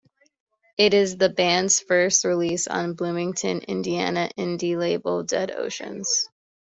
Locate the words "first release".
1.79-2.65